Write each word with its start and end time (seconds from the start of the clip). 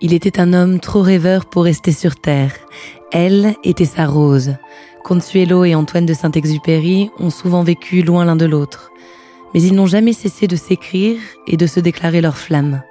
Il 0.00 0.12
était 0.12 0.38
un 0.38 0.52
homme 0.52 0.80
trop 0.80 1.00
rêveur 1.00 1.46
pour 1.46 1.64
rester 1.64 1.90
sur 1.90 2.16
Terre. 2.16 2.52
Elle 3.10 3.54
était 3.64 3.86
sa 3.86 4.04
rose. 4.04 4.54
Consuelo 5.02 5.64
et 5.64 5.74
Antoine 5.74 6.04
de 6.04 6.12
Saint-Exupéry 6.12 7.10
ont 7.18 7.30
souvent 7.30 7.62
vécu 7.62 8.02
loin 8.02 8.26
l'un 8.26 8.36
de 8.36 8.44
l'autre. 8.44 8.90
Mais 9.54 9.62
ils 9.62 9.74
n'ont 9.74 9.86
jamais 9.86 10.12
cessé 10.12 10.46
de 10.46 10.56
s'écrire 10.56 11.18
et 11.46 11.56
de 11.56 11.66
se 11.66 11.80
déclarer 11.80 12.20
leur 12.20 12.36
flamme. 12.36 12.82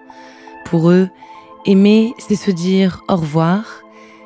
Pour 0.66 0.90
eux, 0.90 1.08
aimer, 1.68 2.16
c'est 2.18 2.36
se 2.36 2.50
dire 2.50 3.04
au 3.08 3.18
revoir, 3.18 3.84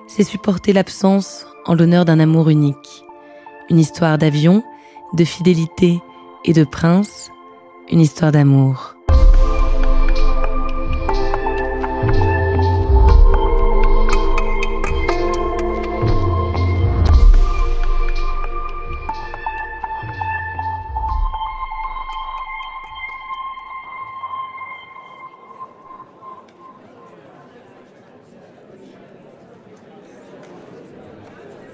c'est 0.08 0.24
supporter 0.24 0.72
l'absence 0.72 1.46
en 1.66 1.74
l'honneur 1.76 2.06
d'un 2.06 2.22
amour 2.22 2.50
unique. 2.50 3.04
Une 3.70 3.80
histoire 3.80 4.18
d'avion, 4.18 4.64
de 5.14 5.24
fidélité 5.24 6.02
et 6.46 6.54
de 6.54 6.64
prince, 6.64 7.32
une 7.90 8.02
histoire 8.02 8.32
d'amour. 8.32 8.94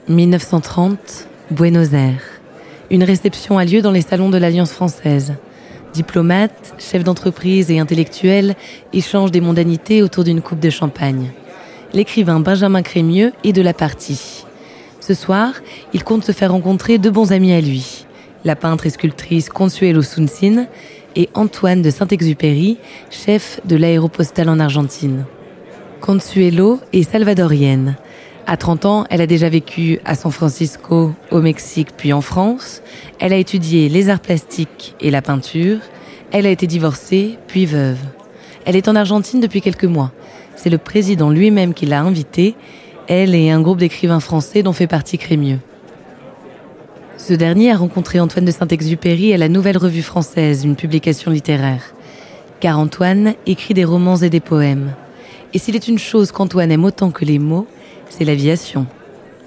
«1930, 0.09 1.27
Buenos 1.49 1.93
Aires. 1.93 2.32
Une 2.91 3.03
réception 3.03 3.57
a 3.57 3.65
lieu 3.65 3.81
dans 3.81 3.91
les 3.91 4.01
salons 4.01 4.29
de 4.29 4.37
l'Alliance 4.37 4.73
française. 4.73 5.33
Diplomates, 5.93 6.73
chefs 6.79 7.03
d'entreprise 7.03 7.71
et 7.71 7.79
intellectuels 7.79 8.55
échangent 8.91 9.31
des 9.31 9.41
mondanités 9.41 10.01
autour 10.01 10.23
d'une 10.23 10.41
coupe 10.41 10.59
de 10.59 10.69
champagne. 10.69 11.31
L'écrivain 11.93 12.39
Benjamin 12.39 12.81
Crémieux 12.81 13.31
est 13.43 13.53
de 13.53 13.61
la 13.61 13.73
partie. 13.73 14.45
Ce 14.99 15.13
soir, 15.13 15.53
il 15.93 16.03
compte 16.03 16.23
se 16.23 16.31
faire 16.31 16.51
rencontrer 16.51 16.97
deux 16.97 17.11
bons 17.11 17.31
amis 17.31 17.53
à 17.53 17.61
lui, 17.61 18.05
la 18.43 18.55
peintre 18.55 18.85
et 18.85 18.89
sculptrice 18.89 19.49
Consuelo 19.49 20.01
Sunsin 20.01 20.65
et 21.15 21.29
Antoine 21.35 21.81
de 21.81 21.89
Saint-Exupéry, 21.89 22.77
chef 23.11 23.59
de 23.65 23.75
l'aéropostale 23.75 24.49
en 24.49 24.59
Argentine. 24.59 25.25
Consuelo 26.01 26.79
est 26.91 27.03
salvadorienne. 27.03 27.95
À 28.45 28.57
30 28.57 28.85
ans, 28.85 29.05
elle 29.09 29.21
a 29.21 29.27
déjà 29.27 29.47
vécu 29.47 29.99
à 30.03 30.15
San 30.15 30.31
Francisco, 30.31 31.13
au 31.31 31.39
Mexique, 31.39 31.89
puis 31.95 32.11
en 32.11 32.19
France. 32.21 32.81
Elle 33.19 33.31
a 33.31 33.37
étudié 33.37 33.87
les 33.87 34.09
arts 34.09 34.19
plastiques 34.19 34.95
et 34.99 35.11
la 35.11 35.21
peinture. 35.21 35.79
Elle 36.31 36.45
a 36.45 36.49
été 36.49 36.67
divorcée, 36.67 37.37
puis 37.47 37.65
veuve. 37.65 37.99
Elle 38.65 38.75
est 38.75 38.89
en 38.89 38.95
Argentine 38.95 39.39
depuis 39.39 39.61
quelques 39.61 39.85
mois. 39.85 40.11
C'est 40.57 40.69
le 40.69 40.77
président 40.77 41.29
lui-même 41.29 41.73
qui 41.73 41.85
l'a 41.85 42.01
invitée, 42.01 42.55
elle 43.07 43.33
et 43.33 43.49
un 43.49 43.61
groupe 43.61 43.79
d'écrivains 43.79 44.19
français 44.19 44.61
dont 44.61 44.73
fait 44.73 44.87
partie 44.87 45.17
Crémieux. 45.17 45.59
Ce 47.17 47.33
dernier 47.33 47.71
a 47.71 47.77
rencontré 47.77 48.19
Antoine 48.19 48.45
de 48.45 48.51
Saint-Exupéry 48.51 49.33
à 49.33 49.37
la 49.37 49.47
Nouvelle 49.47 49.77
Revue 49.77 50.01
Française, 50.01 50.65
une 50.65 50.75
publication 50.75 51.31
littéraire. 51.31 51.93
Car 52.59 52.77
Antoine 52.77 53.35
écrit 53.45 53.73
des 53.73 53.85
romans 53.85 54.17
et 54.17 54.29
des 54.29 54.41
poèmes. 54.41 54.93
Et 55.53 55.59
s'il 55.59 55.75
est 55.75 55.87
une 55.87 55.99
chose 55.99 56.31
qu'Antoine 56.31 56.71
aime 56.71 56.83
autant 56.83 57.11
que 57.11 57.23
les 57.23 57.39
mots, 57.39 57.67
c'est 58.15 58.25
l'aviation. 58.25 58.85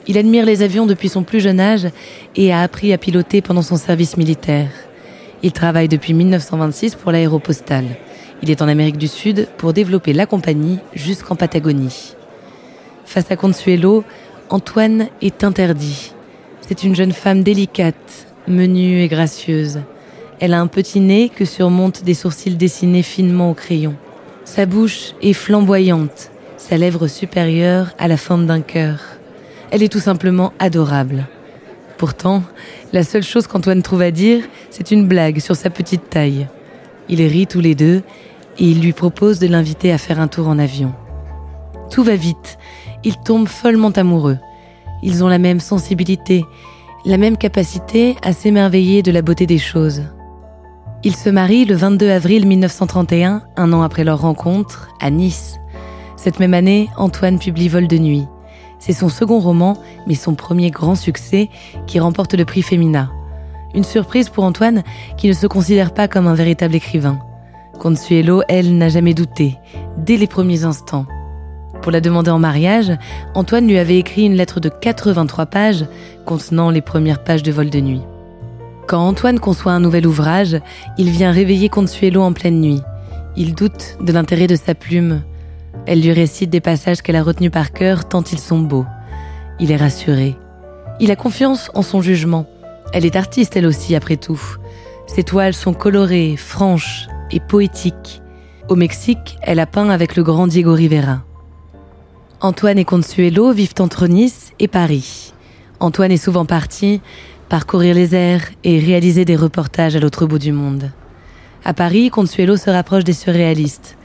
Il 0.09 0.19
admire 0.19 0.45
les 0.45 0.63
avions 0.63 0.87
depuis 0.87 1.09
son 1.09 1.23
plus 1.23 1.41
jeune 1.41 1.61
âge 1.61 1.87
et 2.35 2.53
a 2.53 2.63
appris 2.63 2.93
à 2.93 2.99
piloter 2.99 3.41
pendant 3.41 3.63
son 3.63 3.77
service 3.77 4.17
militaire. 4.17 4.71
Il 5.43 5.53
travaille 5.53 5.89
depuis 5.89 6.15
1926 6.15 6.97
pour 6.97 7.13
l'aéropostale. 7.13 7.87
Il 8.43 8.51
est 8.51 8.63
en 8.63 8.69
Amérique 8.69 8.99
du 8.99 9.09
Sud 9.09 9.49
pour 9.57 9.73
développer 9.73 10.13
la 10.13 10.27
compagnie 10.27 10.79
jusqu'en 10.95 11.37
Patagonie. 11.37 12.15
Face 13.05 13.31
à 13.31 13.37
Consuelo, 13.37 14.03
Antoine 14.51 15.09
est 15.23 15.45
interdit. 15.45 16.13
C'est 16.61 16.83
une 16.83 16.97
jeune 16.97 17.13
femme 17.13 17.45
délicate, 17.45 18.27
menue 18.49 19.01
et 19.01 19.09
gracieuse. 19.09 19.81
Elle 20.41 20.55
a 20.55 20.61
un 20.61 20.67
petit 20.67 21.01
nez 21.01 21.29
que 21.29 21.45
surmontent 21.45 22.01
des 22.05 22.15
sourcils 22.15 22.57
dessinés 22.57 23.05
finement 23.05 23.51
au 23.51 23.55
crayon. 23.55 23.95
Sa 24.45 24.67
bouche 24.67 25.15
est 25.23 25.33
flamboyante, 25.33 26.31
sa 26.69 26.77
lèvre 26.77 27.07
supérieure 27.07 27.93
a 27.97 28.09
la 28.09 28.17
forme 28.17 28.47
d'un 28.47 28.61
cœur. 28.61 28.99
Elle 29.71 29.85
est 29.85 29.93
tout 29.93 30.01
simplement 30.01 30.53
adorable. 30.59 31.29
Pourtant, 31.97 32.43
la 32.93 33.05
seule 33.05 33.23
chose 33.23 33.47
qu'Antoine 33.47 33.83
trouve 33.83 34.03
à 34.03 34.11
dire, 34.11 34.43
c'est 34.71 34.91
une 34.91 35.07
blague 35.07 35.39
sur 35.39 35.55
sa 35.55 35.71
petite 35.71 36.11
taille. 36.11 36.49
Ils 37.09 37.25
rient 37.25 37.47
tous 37.47 37.61
les 37.61 37.77
deux 37.77 38.03
et 38.59 38.65
il 38.65 38.81
lui 38.81 38.93
propose 38.93 39.39
de 39.39 39.47
l'inviter 39.47 39.93
à 39.93 39.99
faire 39.99 40.19
un 40.19 40.27
tour 40.27 40.49
en 40.49 40.59
avion. 40.59 40.93
Tout 41.93 42.03
va 42.03 42.17
vite, 42.17 42.59
ils 43.05 43.17
tombent 43.17 43.47
follement 43.47 43.91
amoureux. 43.91 44.39
Ils 45.05 45.23
ont 45.23 45.29
la 45.29 45.39
même 45.39 45.61
sensibilité, 45.61 46.45
la 47.05 47.17
même 47.17 47.37
capacité 47.37 48.17
à 48.25 48.33
s'émerveiller 48.33 49.05
de 49.05 49.13
la 49.13 49.23
beauté 49.23 49.47
des 49.47 49.59
choses. 49.59 50.03
Ils 51.05 51.15
se 51.15 51.31
marient 51.31 51.65
le 51.65 51.77
22 51.77 52.11
avril 52.11 52.45
1931, 52.45 53.43
un 53.57 53.73
an 53.73 53.83
après 53.83 54.03
leur 54.03 54.21
rencontre, 54.21 54.89
à 55.01 55.11
Nice. 55.11 55.61
Cette 56.27 56.41
même 56.41 56.55
année, 56.55 56.91
Antoine 56.97 57.39
publie 57.39 57.69
Vol 57.69 57.87
de 57.87 57.99
nuit. 57.99 58.27
C'est 58.81 58.93
son 58.93 59.09
second 59.09 59.39
roman, 59.39 59.79
mais 60.09 60.17
son 60.17 60.35
premier 60.35 60.73
grand 60.73 60.97
succès, 60.97 61.49
qui 61.87 62.01
remporte 62.01 62.35
le 62.35 62.45
prix 62.45 62.63
Femina. 62.63 63.13
Une 63.77 63.85
surprise 63.85 64.29
pour 64.29 64.43
Antoine, 64.43 64.83
qui 65.17 65.29
ne 65.29 65.33
se 65.35 65.47
considère 65.47 65.95
pas 65.95 66.09
comme 66.09 66.27
un 66.27 66.35
véritable 66.35 66.75
écrivain. 66.75 67.21
Consuelo, 67.79 68.43
elle, 68.49 68.77
n'a 68.77 68.89
jamais 68.89 69.15
douté, 69.15 69.57
dès 69.99 70.17
les 70.17 70.27
premiers 70.27 70.65
instants. 70.65 71.07
Pour 71.81 71.93
la 71.93 72.01
demander 72.01 72.33
en 72.33 72.41
mariage, 72.41 72.91
Antoine 73.37 73.69
lui 73.69 73.79
avait 73.79 73.99
écrit 73.99 74.27
une 74.27 74.35
lettre 74.35 74.59
de 74.59 74.69
83 74.69 75.47
pages 75.47 75.87
contenant 76.25 76.71
les 76.71 76.83
premières 76.83 77.23
pages 77.23 77.45
de 77.45 77.53
Vol 77.53 77.71
de 77.71 77.79
nuit. 77.79 78.03
Quand 78.89 79.07
Antoine 79.07 79.39
conçoit 79.39 79.75
un 79.75 79.81
nouvel 79.81 80.09
ouvrage, 80.09 80.61
il 80.99 81.09
vient 81.11 81.31
réveiller 81.31 81.69
Consuelo 81.69 82.21
en 82.23 82.33
pleine 82.33 82.61
nuit. 82.61 82.83
Il 83.37 83.55
doute 83.55 83.97
de 84.01 84.11
l'intérêt 84.13 84.49
de 84.49 84.57
sa 84.57 84.75
plume. 84.75 85.23
Elle 85.85 86.01
lui 86.01 86.13
récite 86.13 86.51
des 86.51 86.61
passages 86.61 87.03
qu'elle 87.03 87.17
a 87.17 87.23
retenus 87.23 87.51
par 87.51 87.73
cœur 87.73 88.09
tant 88.09 88.23
ils 88.23 88.39
sont 88.39 88.61
beaux. 88.61 88.87
Il 89.61 89.71
est 89.71 89.77
rassuré. 89.77 90.37
Il 91.01 91.11
a 91.11 91.17
confiance 91.17 91.71
en 91.75 91.83
son 91.83 92.01
jugement. 92.01 92.47
Elle 92.93 93.05
est 93.05 93.17
artiste 93.17 93.57
elle 93.57 93.67
aussi, 93.67 93.95
après 93.95 94.17
tout. 94.17 94.41
Ses 95.07 95.23
toiles 95.23 95.55
sont 95.55 95.75
colorées, 95.75 96.37
franches 96.37 97.09
et 97.31 97.41
poétiques. 97.41 98.23
Au 98.69 98.75
Mexique, 98.75 99.39
elle 99.43 99.61
a 99.61 99.67
peint 99.67 99.91
avec 99.91 100.17
le 100.17 100.23
grand 100.23 100.47
Diego 100.47 100.73
Rivera. 100.73 101.23
Antoine 102.41 102.79
et 102.79 102.85
Consuelo 102.85 103.53
vivent 103.53 103.75
entre 103.79 104.07
Nice 104.07 104.53
et 104.59 104.69
Paris. 104.69 105.33
Antoine 105.81 106.13
est 106.13 106.17
souvent 106.17 106.47
parti 106.47 107.01
parcourir 107.49 107.95
les 107.95 108.15
airs 108.15 108.43
et 108.65 108.79
réaliser 108.79 109.25
des 109.25 109.37
reportages 109.37 109.95
à 109.95 110.01
l'autre 110.01 110.27
bout 110.27 110.39
du 110.39 110.53
monde. 110.53 110.91
À 111.65 111.75
Paris, 111.75 112.11
Consuelo 112.11 112.57
se 112.57 112.71
rapproche 112.71 113.05
des 113.05 113.13
surréalistes. 113.13 113.97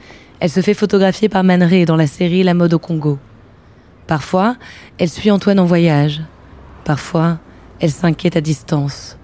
Elle 0.42 0.50
se 0.50 0.62
fait 0.62 0.74
photographier 0.74 1.30
par 1.30 1.44
Man 1.44 1.70
dans 1.86 1.96
la 1.96 2.08
série 2.08 2.42
La 2.42 2.56
mode 2.56 2.74
au 2.74 2.80
Congo. 2.80 3.20
Parfois, 4.08 4.56
elle 4.98 5.08
suit 5.08 5.30
Antoine 5.30 5.60
en 5.60 5.66
voyage. 5.66 6.20
Parfois, 6.84 7.38
elle 7.80 7.92
s'inquiète 7.92 8.36
à 8.36 8.42
distance. 8.42 9.20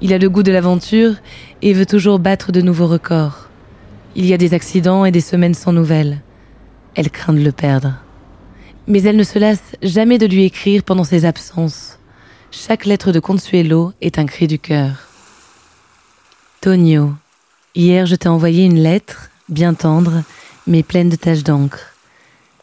Il 0.00 0.14
a 0.14 0.18
le 0.18 0.30
goût 0.30 0.42
de 0.42 0.50
l'aventure 0.50 1.16
et 1.60 1.74
veut 1.74 1.84
toujours 1.84 2.18
battre 2.18 2.52
de 2.52 2.62
nouveaux 2.62 2.86
records. 2.86 3.50
Il 4.14 4.24
y 4.24 4.32
a 4.32 4.38
des 4.38 4.54
accidents 4.54 5.04
et 5.04 5.12
des 5.12 5.20
semaines 5.20 5.52
sans 5.52 5.74
nouvelles. 5.74 6.22
Elle 6.94 7.10
craint 7.10 7.34
de 7.34 7.44
le 7.44 7.52
perdre. 7.52 7.92
Mais 8.86 9.02
elle 9.02 9.16
ne 9.16 9.24
se 9.24 9.38
lasse 9.38 9.76
jamais 9.82 10.16
de 10.16 10.26
lui 10.26 10.44
écrire 10.44 10.84
pendant 10.84 11.04
ses 11.04 11.26
absences. 11.26 11.98
Chaque 12.50 12.86
lettre 12.86 13.12
de 13.12 13.20
Consuelo 13.20 13.92
est 14.00 14.18
un 14.18 14.24
cri 14.24 14.46
du 14.46 14.58
cœur. 14.58 15.08
Tonio, 16.62 17.12
hier 17.74 18.06
je 18.06 18.16
t'ai 18.16 18.30
envoyé 18.30 18.64
une 18.64 18.82
lettre, 18.82 19.28
bien 19.50 19.74
tendre, 19.74 20.22
mais 20.66 20.82
pleine 20.82 21.08
de 21.08 21.16
taches 21.16 21.42
d'encre. 21.42 21.94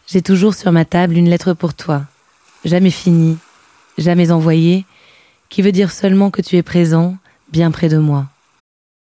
J'ai 0.07 0.21
toujours 0.21 0.53
sur 0.53 0.71
ma 0.71 0.85
table 0.85 1.15
une 1.15 1.29
lettre 1.29 1.53
pour 1.53 1.73
toi, 1.73 2.05
jamais 2.65 2.91
finie, 2.91 3.38
jamais 3.97 4.31
envoyée, 4.31 4.85
qui 5.50 5.61
veut 5.61 5.71
dire 5.71 5.91
seulement 5.91 6.31
que 6.31 6.41
tu 6.41 6.57
es 6.57 6.63
présent, 6.63 7.17
bien 7.50 7.71
près 7.71 7.89
de 7.89 7.97
moi. 7.97 8.27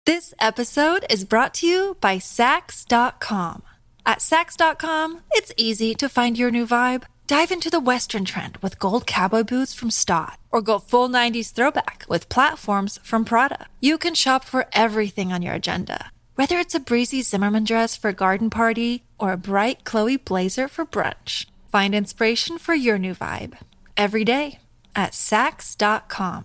This 0.05 0.35
episode 0.41 1.07
is 1.09 1.25
brought 1.25 1.55
to 1.61 1.67
you 1.67 1.97
by 2.01 2.19
Sax.com. 2.19 3.63
At 4.05 4.21
Sax.com, 4.21 5.21
it's 5.33 5.53
easy 5.57 5.95
to 5.95 6.09
find 6.09 6.37
your 6.37 6.51
new 6.51 6.67
vibe. 6.67 7.05
Dive 7.29 7.53
into 7.53 7.71
the 7.71 7.81
Western 7.81 8.25
trend 8.25 8.59
with 8.61 8.79
gold 8.79 9.07
cowboy 9.07 9.45
boots 9.45 9.73
from 9.73 9.91
Stott, 9.91 10.39
or 10.51 10.61
go 10.61 10.79
full 10.79 11.09
90s 11.09 11.53
throwback 11.53 12.05
with 12.09 12.29
platforms 12.29 12.99
from 13.03 13.25
Prada. 13.25 13.69
You 13.81 13.97
can 13.97 14.15
shop 14.15 14.45
for 14.45 14.67
everything 14.73 15.33
on 15.33 15.41
your 15.41 15.55
agenda, 15.55 16.11
whether 16.35 16.59
it's 16.59 16.75
a 16.75 16.81
breezy 16.81 17.23
Zimmerman 17.23 17.65
dress 17.65 17.97
for 17.97 18.09
a 18.11 18.15
garden 18.15 18.51
party 18.51 19.05
or 19.19 19.33
a 19.33 19.37
bright 19.39 19.85
Chloe 19.85 20.17
blazer 20.17 20.69
for 20.69 20.85
brunch. 20.85 21.47
Find 21.71 21.95
inspiration 21.95 22.59
for 22.59 22.75
your 22.75 22.99
new 22.99 23.15
vibe 23.15 23.57
every 23.97 24.25
day 24.25 24.59
at 24.95 25.15
Sax.com. 25.15 26.45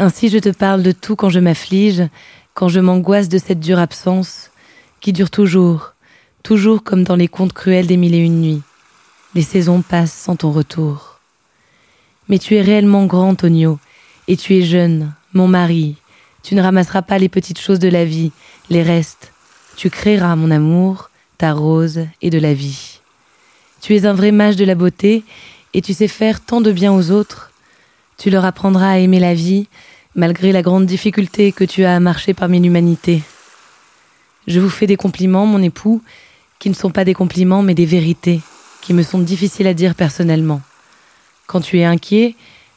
Ainsi 0.00 0.30
je 0.30 0.38
te 0.38 0.48
parle 0.48 0.82
de 0.82 0.92
tout 0.92 1.14
quand 1.14 1.28
je 1.28 1.40
m'afflige, 1.40 2.08
quand 2.54 2.68
je 2.68 2.80
m'angoisse 2.80 3.28
de 3.28 3.36
cette 3.36 3.60
dure 3.60 3.78
absence, 3.78 4.50
qui 5.02 5.12
dure 5.12 5.28
toujours, 5.28 5.92
toujours 6.42 6.82
comme 6.82 7.04
dans 7.04 7.16
les 7.16 7.28
contes 7.28 7.52
cruels 7.52 7.86
des 7.86 7.98
mille 7.98 8.14
et 8.14 8.24
une 8.24 8.40
nuits. 8.40 8.62
Les 9.34 9.42
saisons 9.42 9.82
passent 9.82 10.14
sans 10.14 10.36
ton 10.36 10.52
retour. 10.52 11.20
Mais 12.30 12.38
tu 12.38 12.56
es 12.56 12.62
réellement 12.62 13.04
grand, 13.04 13.28
Antonio, 13.28 13.78
et 14.26 14.38
tu 14.38 14.56
es 14.56 14.62
jeune, 14.62 15.12
mon 15.34 15.48
mari. 15.48 15.96
Tu 16.42 16.54
ne 16.54 16.62
ramasseras 16.62 17.02
pas 17.02 17.18
les 17.18 17.28
petites 17.28 17.60
choses 17.60 17.78
de 17.78 17.90
la 17.90 18.06
vie, 18.06 18.32
les 18.70 18.82
restes. 18.82 19.34
Tu 19.76 19.90
créeras, 19.90 20.34
mon 20.34 20.50
amour, 20.50 21.10
ta 21.36 21.52
rose 21.52 22.06
et 22.22 22.30
de 22.30 22.38
la 22.38 22.54
vie. 22.54 23.00
Tu 23.82 23.94
es 23.96 24.06
un 24.06 24.14
vrai 24.14 24.32
mage 24.32 24.56
de 24.56 24.64
la 24.64 24.74
beauté, 24.74 25.24
et 25.74 25.82
tu 25.82 25.92
sais 25.92 26.08
faire 26.08 26.40
tant 26.40 26.62
de 26.62 26.72
bien 26.72 26.90
aux 26.90 27.10
autres. 27.10 27.50
Tu 28.16 28.28
leur 28.30 28.44
apprendras 28.44 28.92
à 28.92 28.98
aimer 28.98 29.18
la 29.18 29.32
vie, 29.32 29.66
malgré 30.14 30.52
la 30.52 30.62
grande 30.62 30.86
difficulté 30.86 31.52
que 31.52 31.64
tu 31.64 31.84
as 31.84 31.94
à 31.94 32.00
marcher 32.00 32.34
parmi 32.34 32.60
l'humanité. 32.60 33.22
Je 34.46 34.60
vous 34.60 34.70
fais 34.70 34.86
des 34.86 34.96
compliments, 34.96 35.46
mon 35.46 35.62
époux, 35.62 36.02
qui 36.58 36.68
ne 36.68 36.74
sont 36.74 36.90
pas 36.90 37.04
des 37.04 37.14
compliments, 37.14 37.62
mais 37.62 37.74
des 37.74 37.86
vérités, 37.86 38.40
qui 38.80 38.94
me 38.94 39.02
sont 39.02 39.18
difficiles 39.18 39.66
à 39.66 39.74
dire 39.74 39.94
personnellement. 39.94 40.60
Quand 41.46 41.60
tu 41.60 41.78
es 41.78 41.84
inquiet, 41.84 42.34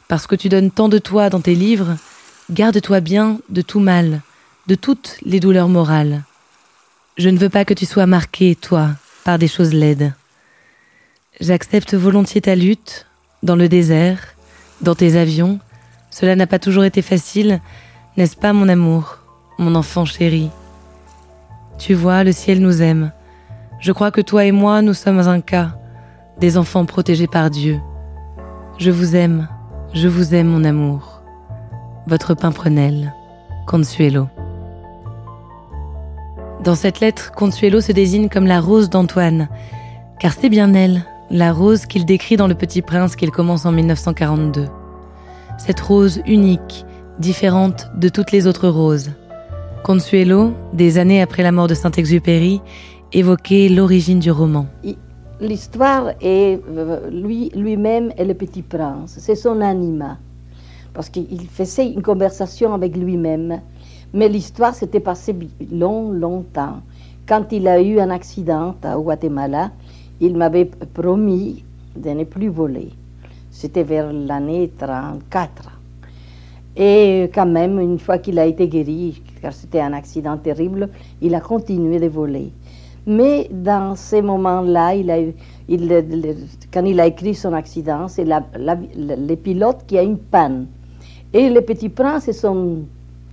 parce 0.08 0.26
que 0.26 0.36
tu 0.36 0.48
donnes 0.48 0.70
tant 0.70 0.88
de 0.88 0.98
toi 0.98 1.30
dans 1.30 1.40
tes 1.40 1.54
livres, 1.54 1.96
garde-toi 2.50 3.00
bien 3.00 3.38
de 3.48 3.62
tout 3.62 3.80
mal, 3.80 4.20
de 4.66 4.74
toutes 4.74 5.16
les 5.24 5.40
douleurs 5.40 5.68
morales. 5.68 6.22
Je 7.16 7.28
ne 7.28 7.38
veux 7.38 7.48
pas 7.48 7.64
que 7.64 7.74
tu 7.74 7.86
sois 7.86 8.06
marqué, 8.06 8.54
toi, 8.54 8.90
par 9.24 9.38
des 9.38 9.48
choses 9.48 9.72
laides. 9.72 10.12
J'accepte 11.40 11.94
volontiers 11.94 12.42
ta 12.42 12.54
lutte, 12.54 13.06
dans 13.42 13.56
le 13.56 13.68
désert, 13.68 14.34
dans 14.80 14.94
tes 14.94 15.16
avions. 15.16 15.58
Cela 16.14 16.36
n'a 16.36 16.46
pas 16.46 16.60
toujours 16.60 16.84
été 16.84 17.02
facile, 17.02 17.60
n'est-ce 18.16 18.36
pas 18.36 18.52
mon 18.52 18.68
amour, 18.68 19.18
mon 19.58 19.74
enfant 19.74 20.04
chéri? 20.04 20.48
Tu 21.76 21.92
vois, 21.94 22.22
le 22.22 22.30
ciel 22.30 22.60
nous 22.60 22.82
aime. 22.82 23.10
Je 23.80 23.90
crois 23.90 24.12
que 24.12 24.20
toi 24.20 24.44
et 24.44 24.52
moi, 24.52 24.80
nous 24.80 24.94
sommes 24.94 25.18
un 25.18 25.40
cas, 25.40 25.70
des 26.38 26.56
enfants 26.56 26.84
protégés 26.84 27.26
par 27.26 27.50
Dieu. 27.50 27.80
Je 28.78 28.92
vous 28.92 29.16
aime, 29.16 29.48
je 29.92 30.06
vous 30.06 30.36
aime 30.36 30.46
mon 30.46 30.62
amour. 30.62 31.20
Votre 32.06 32.34
Pimprenel, 32.34 33.12
Consuelo. 33.66 34.28
Dans 36.62 36.76
cette 36.76 37.00
lettre, 37.00 37.32
Consuelo 37.32 37.80
se 37.80 37.90
désigne 37.90 38.28
comme 38.28 38.46
la 38.46 38.60
rose 38.60 38.88
d'Antoine, 38.88 39.48
car 40.20 40.32
c'est 40.32 40.48
bien 40.48 40.74
elle, 40.74 41.02
la 41.28 41.52
rose 41.52 41.86
qu'il 41.86 42.04
décrit 42.04 42.36
dans 42.36 42.46
Le 42.46 42.54
Petit 42.54 42.82
Prince 42.82 43.16
qu'il 43.16 43.32
commence 43.32 43.66
en 43.66 43.72
1942. 43.72 44.68
Cette 45.56 45.80
rose 45.80 46.20
unique, 46.26 46.84
différente 47.18 47.88
de 47.96 48.08
toutes 48.08 48.32
les 48.32 48.46
autres 48.46 48.68
roses. 48.68 49.12
Consuelo, 49.84 50.52
des 50.72 50.98
années 50.98 51.22
après 51.22 51.42
la 51.42 51.52
mort 51.52 51.68
de 51.68 51.74
Saint-Exupéry, 51.74 52.60
évoquait 53.12 53.68
l'origine 53.68 54.18
du 54.18 54.30
roman. 54.30 54.66
L'histoire 55.40 56.10
est 56.20 56.60
euh, 56.68 57.08
lui, 57.10 57.50
lui-même 57.54 58.12
et 58.18 58.24
le 58.24 58.34
petit 58.34 58.62
prince, 58.62 59.16
c'est 59.18 59.36
son 59.36 59.60
anima, 59.60 60.18
parce 60.92 61.08
qu'il 61.08 61.46
faisait 61.48 61.92
une 61.92 62.02
conversation 62.02 62.74
avec 62.74 62.96
lui-même. 62.96 63.60
Mais 64.12 64.28
l'histoire 64.28 64.74
s'était 64.74 65.00
passée 65.00 65.36
long, 65.72 66.10
longtemps. 66.10 66.80
Quand 67.26 67.52
il 67.52 67.68
a 67.68 67.80
eu 67.80 68.00
un 68.00 68.10
accident 68.10 68.74
au 68.96 69.02
Guatemala, 69.02 69.70
il 70.20 70.36
m'avait 70.36 70.70
promis 70.94 71.64
de 71.96 72.10
ne 72.10 72.24
plus 72.24 72.48
voler. 72.48 72.90
C'était 73.54 73.84
vers 73.84 74.12
l'année 74.12 74.68
34. 74.76 75.70
Et 76.76 77.30
quand 77.32 77.46
même, 77.46 77.78
une 77.78 78.00
fois 78.00 78.18
qu'il 78.18 78.36
a 78.40 78.46
été 78.46 78.66
guéri, 78.66 79.22
car 79.40 79.52
c'était 79.52 79.80
un 79.80 79.92
accident 79.92 80.36
terrible, 80.36 80.88
il 81.22 81.36
a 81.36 81.40
continué 81.40 82.00
de 82.00 82.08
voler. 82.08 82.50
Mais 83.06 83.48
dans 83.52 83.94
ces 83.94 84.22
moments-là, 84.22 84.96
il 84.96 85.08
a, 85.08 85.18
il, 85.68 86.04
quand 86.72 86.84
il 86.84 86.98
a 86.98 87.06
écrit 87.06 87.36
son 87.36 87.52
accident, 87.52 88.08
c'est 88.08 88.24
la, 88.24 88.42
le 88.56 89.34
pilote 89.36 89.84
qui 89.86 89.98
a 89.98 90.02
une 90.02 90.18
panne. 90.18 90.66
Et 91.32 91.48
le 91.48 91.60
petit 91.60 91.88
prince, 91.88 92.24
c'est 92.24 92.32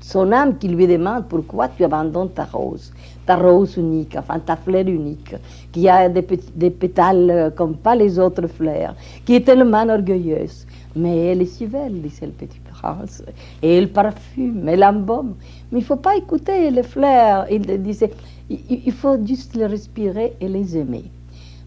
son, 0.01 0.31
âme 0.31 0.57
qui 0.57 0.67
lui 0.67 0.87
demande 0.87 1.25
pourquoi 1.27 1.69
tu 1.69 1.83
abandonnes 1.83 2.31
ta 2.31 2.45
rose? 2.45 2.91
Ta 3.25 3.35
rose 3.35 3.77
unique, 3.77 4.15
enfin 4.17 4.39
ta 4.39 4.55
fleur 4.55 4.87
unique, 4.87 5.35
qui 5.71 5.87
a 5.87 6.09
des, 6.09 6.25
des 6.55 6.69
pétales 6.69 7.29
euh, 7.29 7.49
comme 7.51 7.75
pas 7.75 7.95
les 7.95 8.19
autres 8.19 8.47
fleurs, 8.47 8.95
qui 9.25 9.35
est 9.35 9.45
tellement 9.45 9.87
orgueilleuse. 9.87 10.65
Mais 10.95 11.27
elle 11.27 11.41
est 11.41 11.45
si 11.45 11.67
belle, 11.67 12.01
disait 12.01 12.25
le 12.25 12.31
petit 12.33 12.59
prince, 12.59 13.23
et 13.61 13.77
elle 13.77 13.91
parfume, 13.91 14.67
elle 14.67 14.83
embaume. 14.83 15.35
Mais 15.71 15.79
il 15.79 15.83
ne 15.83 15.87
faut 15.87 15.95
pas 15.95 16.17
écouter 16.17 16.69
les 16.71 16.83
fleurs. 16.83 17.45
Il 17.49 17.61
disait, 17.81 18.11
il 18.49 18.91
faut 18.91 19.17
juste 19.25 19.55
les 19.55 19.67
respirer 19.67 20.33
et 20.41 20.49
les 20.49 20.77
aimer. 20.77 21.05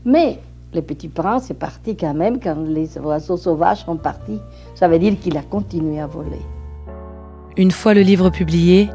Mais 0.05 0.39
le 0.75 0.83
petit 0.83 1.09
prince 1.09 1.51
est 1.51 1.55
parti 1.55 1.97
quand 1.97 2.15
même 2.15 2.41
quand 2.41 2.57
les 2.67 2.99
oiseaux 2.99 3.37
sauvages 3.37 3.85
sont 3.85 3.97
partis. 3.97 4.41
Ça 4.75 4.89
veut 4.89 4.99
dire 4.99 5.19
qu'il 5.21 5.37
a 5.37 5.43
continué 5.43 6.01
à 6.01 6.07
voler. 6.07 6.43
Une 7.57 7.71
fois 7.71 7.95
le 7.95 8.01
livre 8.01 8.31
publié, 8.31 8.91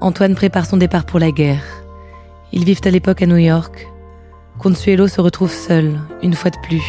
Antoine 0.00 0.34
prépare 0.34 0.66
son 0.66 0.76
départ 0.76 1.04
pour 1.04 1.20
la 1.20 1.30
guerre. 1.30 1.62
Ils 2.52 2.64
vivent 2.64 2.80
à 2.84 2.90
l'époque 2.90 3.22
à 3.22 3.26
New 3.26 3.36
York. 3.36 3.86
Consuelo 4.58 5.06
se 5.06 5.20
retrouve 5.20 5.52
seul, 5.52 6.00
une 6.20 6.34
fois 6.34 6.50
de 6.50 6.58
plus. 6.58 6.82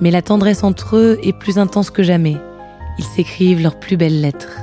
Mais 0.00 0.10
la 0.10 0.22
tendresse 0.22 0.64
entre 0.64 0.96
eux 0.96 1.18
est 1.22 1.38
plus 1.38 1.56
intense 1.56 1.90
que 1.90 2.02
jamais. 2.02 2.36
Ils 2.98 3.04
s'écrivent 3.04 3.62
leurs 3.62 3.78
plus 3.78 3.96
belles 3.96 4.20
lettres. 4.20 4.58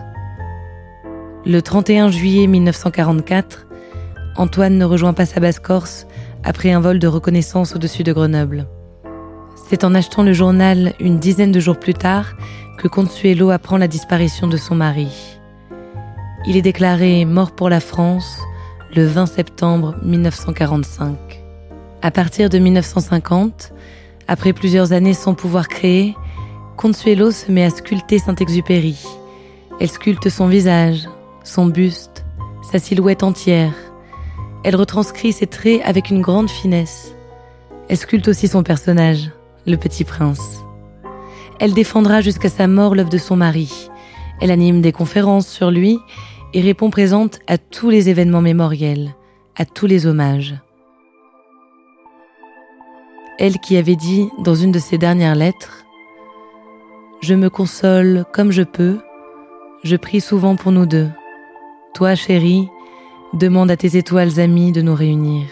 Le 1.46 1.62
31 1.62 2.12
juillet 2.12 2.48
1944, 2.48 3.66
Antoine 4.36 4.78
ne 4.78 4.84
rejoint 4.86 5.14
pas 5.14 5.26
sa 5.26 5.40
basse-Corse 5.40 6.06
après 6.44 6.74
un 6.74 6.82
vol 6.82 7.00
de 7.00 7.08
reconnaissance 7.08 7.76
au-dessus 7.78 8.04
de 8.04 8.12
Grenoble. 8.12 8.68
C'est 9.70 9.86
en 9.86 9.96
achetant 9.96 10.24
le 10.24 10.34
journal 10.34 10.94
une 11.00 11.18
dizaine 11.18 11.54
de 11.54 11.62
jours 11.62 11.80
plus 11.80 11.94
tard 11.94 12.34
que 12.78 12.90
Consuelo 12.90 13.52
apprend 13.52 13.78
la 13.78 13.88
disparition 13.88 14.48
de 14.48 14.58
son 14.58 14.76
mari. 14.76 15.40
Il 16.48 16.58
est 16.58 16.64
déclaré 16.64 17.24
mort 17.26 17.52
pour 17.52 17.70
la 17.70 17.80
France 17.80 18.40
le 18.96 19.06
20 19.06 19.28
septembre 19.28 19.96
1945. 20.02 21.16
À 22.02 22.10
partir 22.10 22.50
de 22.50 22.58
1950, 22.58 23.72
après 24.28 24.52
plusieurs 24.52 24.92
années 24.92 25.14
sans 25.14 25.36
pouvoir 25.36 25.68
créer, 25.68 26.16
Consuelo 26.78 27.30
se 27.30 27.52
met 27.52 27.64
à 27.64 27.70
sculpter 27.70 28.18
Saint-Exupéry. 28.18 28.98
Elle 29.80 29.90
sculpte 29.90 30.30
son 30.30 30.48
visage, 30.48 31.08
son 31.44 31.68
buste, 31.68 32.26
sa 32.72 32.80
silhouette 32.80 33.22
entière. 33.22 33.74
Elle 34.64 34.76
retranscrit 34.76 35.34
ses 35.34 35.48
traits 35.48 35.82
avec 35.86 36.10
une 36.10 36.22
grande 36.22 36.50
finesse. 36.50 37.14
Elle 37.88 37.98
sculpte 37.98 38.28
aussi 38.28 38.48
son 38.48 38.64
personnage, 38.64 39.30
le 39.68 39.78
petit 39.78 40.06
prince. 40.06 40.64
Elle 41.60 41.76
défendra 41.76 42.22
jusqu'à 42.22 42.50
sa 42.50 42.66
mort 42.66 42.96
l'œuvre 42.96 43.12
de 43.12 43.20
son 43.20 43.36
mari. 43.36 43.92
Elle 44.42 44.50
anime 44.50 44.82
des 44.82 44.92
conférences 44.92 45.48
sur 45.48 45.70
lui 45.70 46.00
et 46.54 46.62
répond 46.62 46.90
présente 46.90 47.40
à 47.48 47.58
tous 47.58 47.90
les 47.90 48.10
événements 48.10 48.42
mémoriels, 48.42 49.16
à 49.56 49.66
tous 49.66 49.86
les 49.86 50.06
hommages. 50.06 50.56
Elle 53.40 53.58
qui 53.60 53.78
avait 53.78 53.96
dit 53.96 54.30
dans 54.40 54.56
une 54.56 54.72
de 54.72 54.80
ses 54.80 54.98
dernières 54.98 55.36
lettres 55.36 55.86
Je 57.22 57.34
me 57.34 57.50
console 57.50 58.26
comme 58.34 58.52
je 58.52 58.64
peux, 58.64 59.00
je 59.84 59.96
prie 59.96 60.22
souvent 60.22 60.56
pour 60.56 60.72
nous 60.72 60.86
deux. 60.86 61.10
Toi, 61.94 62.16
chérie, 62.16 62.68
demande 63.34 63.72
à 63.72 63.78
tes 63.78 63.98
étoiles 63.98 64.40
amies 64.40 64.72
de 64.72 64.82
nous 64.82 64.96
réunir. 64.96 65.48